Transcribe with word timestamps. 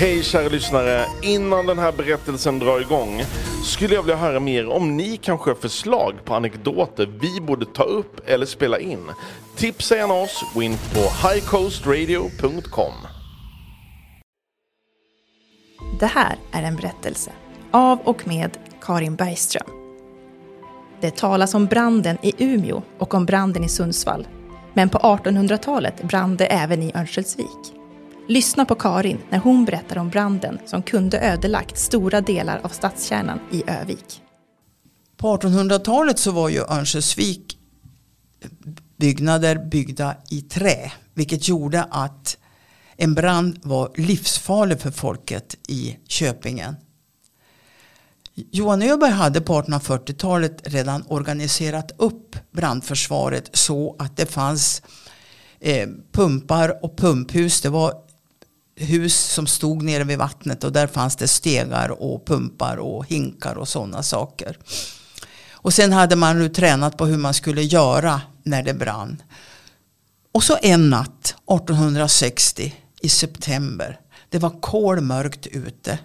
Hej 0.00 0.22
kära 0.22 0.48
lyssnare! 0.48 1.06
Innan 1.22 1.66
den 1.66 1.78
här 1.78 1.92
berättelsen 1.92 2.58
drar 2.58 2.80
igång 2.80 3.22
skulle 3.64 3.94
jag 3.94 4.02
vilja 4.02 4.16
höra 4.16 4.40
mer 4.40 4.68
om 4.68 4.96
ni 4.96 5.16
kanske 5.16 5.50
har 5.50 5.54
förslag 5.54 6.14
på 6.24 6.34
anekdoter 6.34 7.06
vi 7.20 7.40
borde 7.40 7.66
ta 7.66 7.82
upp 7.82 8.28
eller 8.28 8.46
spela 8.46 8.78
in. 8.78 9.10
Tipsa 9.56 9.96
gärna 9.96 10.14
oss, 10.14 10.44
gå 10.54 10.62
in 10.62 10.76
på 10.94 11.28
highcoastradio.com. 11.28 12.92
Det 16.00 16.06
här 16.06 16.36
är 16.52 16.62
en 16.62 16.76
berättelse 16.76 17.32
av 17.70 17.98
och 18.04 18.26
med 18.26 18.58
Karin 18.80 19.16
Bergström. 19.16 19.70
Det 21.00 21.16
talas 21.16 21.54
om 21.54 21.66
branden 21.66 22.18
i 22.22 22.32
Umeå 22.38 22.82
och 22.98 23.14
om 23.14 23.26
branden 23.26 23.64
i 23.64 23.68
Sundsvall. 23.68 24.28
Men 24.74 24.88
på 24.88 24.98
1800-talet 24.98 26.02
brann 26.02 26.36
det 26.36 26.46
även 26.46 26.82
i 26.82 26.92
Örnsköldsvik. 26.94 27.77
Lyssna 28.30 28.64
på 28.64 28.74
Karin 28.74 29.18
när 29.30 29.38
hon 29.38 29.64
berättar 29.64 29.98
om 29.98 30.08
branden 30.08 30.58
som 30.66 30.82
kunde 30.82 31.20
ödelagt 31.20 31.78
stora 31.78 32.20
delar 32.20 32.60
av 32.62 32.68
stadskärnan 32.68 33.40
i 33.52 33.62
Övik. 33.66 34.22
På 35.16 35.36
1800-talet 35.36 36.18
så 36.18 36.32
var 36.32 36.48
ju 36.48 36.60
Örnsköldsvik 36.60 37.58
byggnader 38.96 39.68
byggda 39.70 40.16
i 40.30 40.40
trä. 40.40 40.92
Vilket 41.14 41.48
gjorde 41.48 41.82
att 41.90 42.38
en 42.96 43.14
brand 43.14 43.58
var 43.62 43.90
livsfarlig 43.96 44.80
för 44.80 44.90
folket 44.90 45.56
i 45.68 45.96
Köpingen. 46.08 46.76
Johan 48.34 48.82
Öberg 48.82 49.10
hade 49.10 49.40
på 49.40 49.62
1840-talet 49.62 50.60
redan 50.64 51.04
organiserat 51.08 51.92
upp 51.98 52.36
brandförsvaret 52.52 53.50
så 53.52 53.96
att 53.98 54.16
det 54.16 54.26
fanns 54.26 54.82
eh, 55.60 55.88
pumpar 56.12 56.84
och 56.84 56.96
pumphus. 56.96 57.60
Det 57.60 57.68
var 57.68 58.07
hus 58.78 59.16
som 59.16 59.46
stod 59.46 59.82
nere 59.82 60.04
vid 60.04 60.18
vattnet 60.18 60.64
och 60.64 60.72
där 60.72 60.86
fanns 60.86 61.16
det 61.16 61.28
stegar 61.28 62.02
och 62.02 62.26
pumpar 62.26 62.76
och 62.76 63.06
hinkar 63.06 63.54
och 63.54 63.68
sådana 63.68 64.02
saker. 64.02 64.58
Och 65.52 65.74
sen 65.74 65.92
hade 65.92 66.16
man 66.16 66.38
nu 66.38 66.48
tränat 66.48 66.96
på 66.96 67.06
hur 67.06 67.18
man 67.18 67.34
skulle 67.34 67.62
göra 67.62 68.20
när 68.42 68.62
det 68.62 68.74
brann. 68.74 69.22
Och 70.32 70.44
så 70.44 70.58
en 70.62 70.90
natt 70.90 71.26
1860 71.26 72.74
i 73.00 73.08
september. 73.08 74.00
Det 74.28 74.38
var 74.38 74.60
kolmörkt 74.60 75.46
ute. 75.46 75.98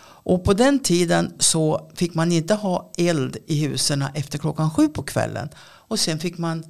Och 0.00 0.44
på 0.44 0.52
den 0.52 0.78
tiden 0.78 1.32
så 1.38 1.90
fick 1.94 2.14
man 2.14 2.32
inte 2.32 2.54
ha 2.54 2.92
eld 2.96 3.36
i 3.46 3.66
husen 3.66 4.04
efter 4.14 4.38
klockan 4.38 4.70
sju 4.70 4.88
på 4.88 5.02
kvällen. 5.02 5.48
Och 5.58 6.00
sen 6.00 6.18
fick 6.18 6.38
man 6.38 6.64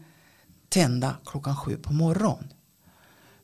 tända 0.69 1.15
klockan 1.27 1.57
sju 1.57 1.77
på 1.77 1.93
morgonen. 1.93 2.49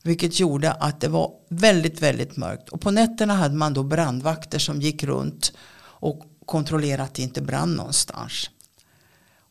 Vilket 0.06 0.40
gjorde 0.40 0.72
att 0.72 1.00
det 1.00 1.08
var 1.08 1.32
väldigt, 1.48 2.02
väldigt 2.02 2.36
mörkt. 2.36 2.68
Och 2.68 2.80
på 2.80 2.90
nätterna 2.90 3.34
hade 3.34 3.54
man 3.54 3.74
då 3.74 3.82
brandvakter 3.82 4.58
som 4.58 4.80
gick 4.80 5.02
runt 5.02 5.52
och 5.80 6.22
kontrollerade 6.46 7.02
att 7.02 7.14
det 7.14 7.22
inte 7.22 7.42
brann 7.42 7.74
någonstans. 7.74 8.50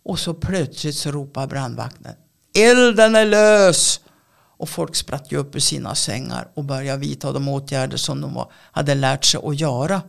Och 0.03 0.19
så 0.19 0.33
plötsligt 0.33 0.95
så 0.95 1.11
ropar 1.11 1.47
brandvakten. 1.47 2.13
Elden 2.57 3.15
är 3.15 3.25
lös! 3.25 3.99
Och 4.57 4.69
folk 4.69 4.95
spratt 4.95 5.31
ju 5.31 5.37
upp 5.37 5.55
ur 5.55 5.59
sina 5.59 5.95
sängar 5.95 6.51
och 6.53 6.63
började 6.63 6.99
vidta 6.99 7.31
de 7.31 7.47
åtgärder 7.47 7.97
som 7.97 8.21
de 8.21 8.33
var, 8.33 8.51
hade 8.71 8.95
lärt 8.95 9.25
sig 9.25 9.41
att 9.43 9.59
göra. 9.59 10.01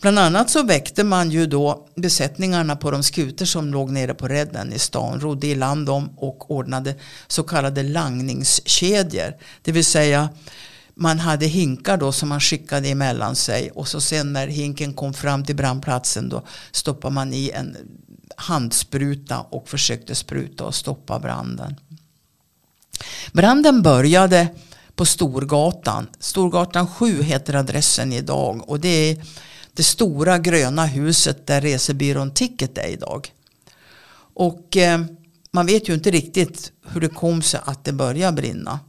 Bland 0.00 0.18
annat 0.18 0.50
så 0.50 0.62
väckte 0.62 1.04
man 1.04 1.30
ju 1.30 1.46
då 1.46 1.88
besättningarna 1.94 2.76
på 2.76 2.90
de 2.90 3.02
skuter 3.02 3.44
som 3.44 3.72
låg 3.72 3.90
nere 3.90 4.14
på 4.14 4.28
redden 4.28 4.72
i 4.72 4.78
stan, 4.78 5.20
rodde 5.20 5.46
i 5.46 5.54
land 5.54 5.86
dem 5.86 6.10
och 6.16 6.50
ordnade 6.50 6.94
så 7.26 7.42
kallade 7.42 7.82
langningskedjor. 7.82 9.36
Det 9.62 9.72
vill 9.72 9.84
säga 9.84 10.28
man 10.94 11.18
hade 11.18 11.46
hinkar 11.46 11.96
då 11.96 12.12
som 12.12 12.28
man 12.28 12.40
skickade 12.40 12.88
emellan 12.88 13.36
sig 13.36 13.70
och 13.70 13.88
så 13.88 14.00
sen 14.00 14.32
när 14.32 14.46
hinken 14.46 14.94
kom 14.94 15.14
fram 15.14 15.44
till 15.44 15.56
brandplatsen 15.56 16.28
då 16.28 16.42
stoppade 16.70 17.14
man 17.14 17.32
i 17.32 17.50
en 17.50 17.76
handspruta 18.36 19.40
och 19.40 19.68
försökte 19.68 20.14
spruta 20.14 20.64
och 20.64 20.74
stoppa 20.74 21.18
branden. 21.18 21.76
Branden 23.32 23.82
började 23.82 24.48
på 24.98 25.06
Storgatan. 25.06 26.06
Storgatan 26.18 26.86
7 26.86 27.22
heter 27.22 27.54
adressen 27.54 28.12
idag 28.12 28.70
och 28.70 28.80
det 28.80 28.88
är 28.88 29.24
det 29.72 29.82
stora 29.82 30.38
gröna 30.38 30.86
huset 30.86 31.46
där 31.46 31.60
resebyrån 31.60 32.30
Ticket 32.30 32.78
är 32.78 32.88
idag. 32.88 33.32
Och 34.34 34.76
eh, 34.76 35.00
man 35.50 35.66
vet 35.66 35.88
ju 35.88 35.94
inte 35.94 36.10
riktigt 36.10 36.72
hur 36.86 37.00
det 37.00 37.08
kom 37.08 37.42
sig 37.42 37.60
att 37.64 37.84
det 37.84 37.92
började 37.92 38.42
brinna. 38.42 38.80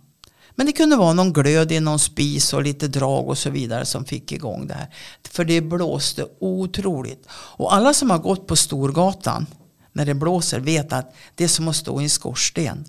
Men 0.56 0.66
det 0.66 0.72
kunde 0.72 0.96
vara 0.96 1.14
någon 1.14 1.34
glöd 1.34 1.72
i 1.72 1.80
någon 1.80 2.00
spis 2.00 2.54
och 2.54 2.64
lite 2.64 2.88
drag 2.88 3.28
och 3.28 3.38
så 3.38 3.50
vidare 3.50 3.86
som 3.86 4.06
fick 4.06 4.32
igång 4.32 4.68
det 4.68 4.74
här. 4.74 4.88
För 5.30 5.46
det 5.46 5.62
blåste 5.62 6.26
otroligt. 6.40 7.28
Och 7.32 7.74
alla 7.74 7.94
som 7.94 8.10
har 8.10 8.20
gått 8.20 8.48
på 8.48 8.56
Storgatan 8.56 9.46
när 9.94 10.06
det 10.06 10.14
blåser 10.14 10.60
vet 10.60 10.94
att 10.94 11.16
det 11.36 11.44
är 11.44 11.48
som 11.48 11.68
att 11.68 11.76
stå 11.76 12.02
i 12.02 12.04
en 12.04 12.10
skorsten. 12.10 12.86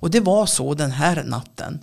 Och 0.00 0.10
det 0.10 0.20
var 0.20 0.46
så 0.46 0.74
den 0.74 0.90
här 0.90 1.24
natten. 1.24 1.80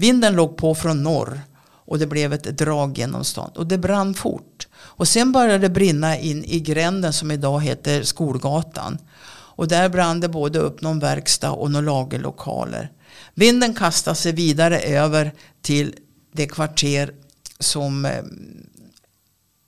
Vinden 0.00 0.36
låg 0.36 0.56
på 0.56 0.74
från 0.74 1.02
norr 1.02 1.40
och 1.60 1.98
det 1.98 2.06
blev 2.06 2.32
ett 2.32 2.58
drag 2.58 2.98
genom 2.98 3.24
stan. 3.24 3.50
Och 3.54 3.66
det 3.66 3.78
brann 3.78 4.14
fort. 4.14 4.68
Och 4.74 5.08
sen 5.08 5.32
började 5.32 5.58
det 5.58 5.70
brinna 5.70 6.18
in 6.18 6.44
i 6.44 6.60
gränden 6.60 7.12
som 7.12 7.30
idag 7.30 7.60
heter 7.60 8.02
Skolgatan. 8.02 8.98
Och 9.30 9.68
där 9.68 9.88
brann 9.88 10.20
det 10.20 10.28
både 10.28 10.58
upp 10.58 10.80
någon 10.80 10.98
verkstad 10.98 11.50
och 11.50 11.70
några 11.70 11.86
lagerlokaler. 11.86 12.92
Vinden 13.34 13.74
kastade 13.74 14.16
sig 14.16 14.32
vidare 14.32 14.80
över 14.80 15.32
till 15.62 15.94
det 16.32 16.46
kvarter 16.46 17.14
som 17.58 18.04
eh, 18.04 18.22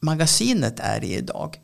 magasinet 0.00 0.80
är 0.80 1.04
i 1.04 1.14
idag. 1.16 1.60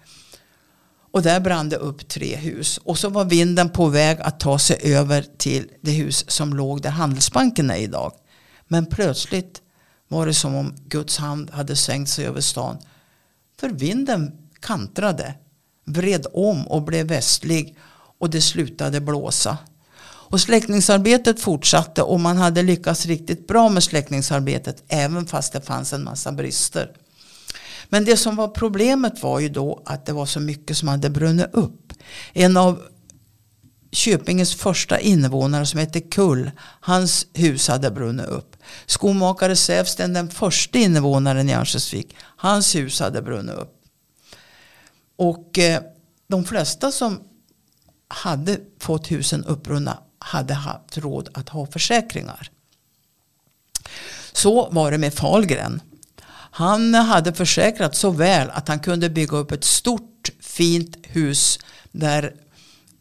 Och 1.13 1.23
där 1.23 1.41
brann 1.41 1.69
det 1.69 1.77
upp 1.77 2.09
tre 2.09 2.37
hus. 2.37 2.79
Och 2.79 2.99
så 2.99 3.09
var 3.09 3.25
vinden 3.25 3.71
på 3.71 3.87
väg 3.87 4.19
att 4.21 4.41
ta 4.41 4.59
sig 4.59 4.79
över 4.83 5.25
till 5.39 5.71
det 5.81 5.91
hus 5.91 6.31
som 6.31 6.55
låg 6.55 6.83
där 6.83 6.91
Handelsbanken 6.91 7.71
är 7.71 7.77
idag. 7.77 8.13
Men 8.69 8.87
plötsligt 8.87 9.63
var 10.09 10.27
det 10.27 10.35
som 10.35 10.55
om 10.55 10.75
Guds 10.89 11.19
hand 11.19 11.51
hade 11.51 11.77
sänkt 11.77 12.11
sig 12.11 12.27
över 12.27 12.41
stan. 12.41 12.79
För 13.61 13.69
vinden 13.69 14.49
kantrade, 14.61 15.35
vred 15.85 16.27
om 16.33 16.67
och 16.67 16.83
blev 16.83 17.07
västlig 17.07 17.77
och 18.19 18.31
det 18.31 18.41
slutade 18.41 19.01
blåsa. 19.01 19.59
Och 20.29 20.41
släckningsarbetet 20.41 21.41
fortsatte 21.41 22.03
och 22.03 22.21
man 22.21 22.37
hade 22.37 22.63
lyckats 22.63 23.07
riktigt 23.07 23.47
bra 23.47 23.69
med 23.69 23.83
släckningsarbetet 23.83 24.85
även 24.89 25.27
fast 25.27 25.53
det 25.53 25.61
fanns 25.61 25.93
en 25.93 26.05
massa 26.05 26.33
brister. 26.33 26.93
Men 27.89 28.05
det 28.05 28.17
som 28.17 28.37
var 28.37 28.49
problemet 28.49 29.23
var 29.23 29.41
ju 29.41 29.49
då 29.49 29.83
att 29.85 30.07
det 30.07 30.13
var 30.13 30.27
så 30.27 30.41
mycket 30.41 30.77
som 30.77 30.89
hade 30.89 31.11
brunnit 31.11 31.47
upp. 31.53 31.93
En 32.33 32.57
av 32.57 32.83
Köpingens 33.97 34.55
första 34.55 35.01
invånare 35.01 35.67
som 35.67 35.81
hette 35.81 36.01
Kull, 36.01 36.51
hans 36.81 37.27
hus 37.35 37.69
hade 37.69 37.91
brunnit 37.91 38.27
upp. 38.27 38.57
Skomakare 38.87 39.57
Sävsten, 39.57 40.13
den 40.13 40.31
första 40.31 40.79
invånaren 40.79 41.49
i 41.49 41.55
Örnsköldsvik, 41.55 42.17
hans 42.21 42.75
hus 42.75 43.01
hade 43.01 43.23
brunnit 43.23 43.55
upp. 43.55 43.75
Och 45.17 45.59
eh, 45.59 45.83
de 46.29 46.45
flesta 46.45 46.93
som 46.93 47.21
hade 48.09 48.59
fått 48.81 49.11
husen 49.11 49.45
uppbrunna 49.45 49.99
hade 50.19 50.55
haft 50.55 50.99
råd 50.99 51.29
att 51.35 51.49
ha 51.49 51.67
försäkringar. 51.67 52.51
Så 54.33 54.71
var 54.71 54.91
det 54.91 54.99
med 54.99 55.15
Falgren. 55.15 55.81
Han 56.51 56.95
hade 56.95 57.33
försäkrat 57.33 57.97
så 57.97 58.11
väl 58.11 58.51
att 58.51 58.69
han 58.69 58.81
kunde 58.81 59.11
bygga 59.11 59.37
upp 59.37 59.53
ett 59.53 59.65
stort 59.65 60.31
fint 60.41 60.97
hus 61.03 61.59
där 61.93 62.35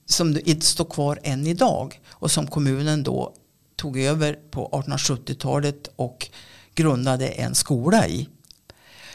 som 0.05 0.39
inte 0.45 0.65
står 0.65 0.85
kvar 0.85 1.19
än 1.23 1.47
idag 1.47 1.99
och 2.11 2.31
som 2.31 2.47
kommunen 2.47 3.03
då 3.03 3.33
tog 3.75 3.99
över 3.99 4.33
på 4.51 4.69
1870-talet 4.71 5.87
och 5.95 6.29
grundade 6.75 7.27
en 7.27 7.55
skola 7.55 8.07
i. 8.07 8.27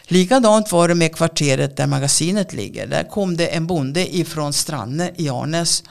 Likadant 0.04 0.72
var 0.72 0.88
det 0.88 0.94
med 0.94 1.16
kvarteret 1.16 1.76
där 1.76 1.86
magasinet 1.86 2.52
ligger. 2.52 2.86
Där 2.86 3.04
kom 3.04 3.36
det 3.36 3.46
en 3.46 3.66
bonde 3.66 4.16
ifrån 4.16 4.52
Stranne 4.52 5.12
i 5.16 5.28
Arnäs 5.28 5.84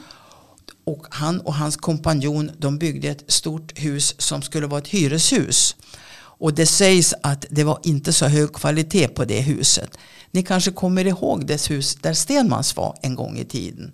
och 0.84 1.06
han 1.10 1.40
och 1.40 1.54
hans 1.54 1.78
kompanjon 1.78 2.52
de 2.57 2.78
byggde 2.78 3.07
ett 3.07 3.31
stort 3.31 3.80
hus 3.80 4.16
som 4.22 4.42
skulle 4.42 4.68
vara 4.68 4.81
ett 4.81 4.88
hyreshus. 4.88 5.75
Och 6.40 6.54
det 6.54 6.66
sägs 6.66 7.13
att 7.24 7.45
det 7.50 7.63
var 7.63 7.80
inte 7.84 8.13
så 8.13 8.25
hög 8.25 8.54
kvalitet 8.54 9.07
på 9.07 9.25
det 9.25 9.42
huset. 9.42 9.98
Ni 10.31 10.44
kanske 10.44 10.72
kommer 10.72 11.06
ihåg 11.06 11.45
det 11.45 11.68
hus 11.68 11.95
där 11.95 12.13
Stenmans 12.13 12.75
var 12.75 12.95
en 13.02 13.16
gång 13.16 13.38
i 13.38 13.45
tiden. 13.45 13.92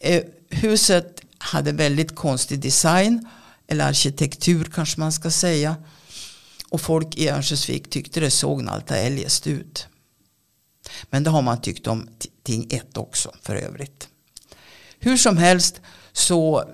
Eh, 0.00 0.22
huset 0.48 1.20
hade 1.38 1.72
väldigt 1.72 2.14
konstig 2.14 2.60
design. 2.60 3.28
Eller 3.66 3.88
arkitektur 3.88 4.64
kanske 4.74 5.00
man 5.00 5.12
ska 5.12 5.30
säga. 5.30 5.76
Och 6.68 6.80
folk 6.80 7.16
i 7.16 7.28
Örnsköldsvik 7.28 7.90
tyckte 7.90 8.20
det 8.20 8.30
såg 8.30 8.68
allt 8.68 8.90
eljest 8.90 9.46
ut. 9.46 9.86
Men 11.10 11.24
det 11.24 11.30
har 11.30 11.42
man 11.42 11.60
tyckt 11.60 11.86
om 11.86 12.08
Ting 12.42 12.66
1 12.70 12.96
också 12.96 13.34
för 13.42 13.56
övrigt. 13.56 14.08
Hur 14.98 15.16
som 15.16 15.36
helst 15.36 15.80
så 16.12 16.64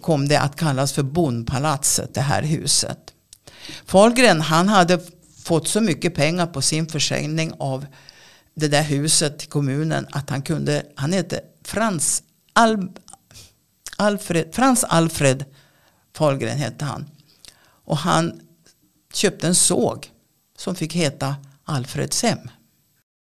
kom 0.00 0.28
det 0.28 0.40
att 0.40 0.56
kallas 0.56 0.92
för 0.92 1.02
bondpalatset, 1.02 2.14
det 2.14 2.20
här 2.20 2.42
huset. 2.42 3.14
Fahlgren 3.84 4.40
han 4.40 4.68
hade 4.68 5.00
fått 5.42 5.68
så 5.68 5.80
mycket 5.80 6.14
pengar 6.14 6.46
på 6.46 6.62
sin 6.62 6.86
försäljning 6.86 7.52
av 7.58 7.86
det 8.54 8.68
där 8.68 8.82
huset 8.82 9.38
till 9.38 9.48
kommunen 9.48 10.06
att 10.10 10.30
han 10.30 10.42
kunde, 10.42 10.82
han 10.94 11.12
hette 11.12 11.40
Frans 11.68 12.22
Al, 12.52 12.92
Alfred, 13.96 14.54
Frans 14.54 14.84
Alfred 14.84 15.44
Fahlgren 16.14 16.58
hette 16.58 16.84
han. 16.84 17.10
Och 17.60 17.96
han 17.96 18.40
köpte 19.12 19.46
en 19.46 19.54
såg 19.54 20.12
som 20.56 20.74
fick 20.74 20.94
heta 20.94 21.36
Alfredshem. 21.64 22.38